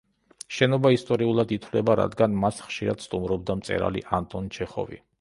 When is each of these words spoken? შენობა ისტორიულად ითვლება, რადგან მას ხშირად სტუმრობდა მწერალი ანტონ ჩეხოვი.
შენობა 0.59 0.91
ისტორიულად 0.95 1.53
ითვლება, 1.59 1.97
რადგან 2.01 2.41
მას 2.47 2.65
ხშირად 2.71 3.07
სტუმრობდა 3.09 3.61
მწერალი 3.63 4.07
ანტონ 4.23 4.53
ჩეხოვი. 4.59 5.05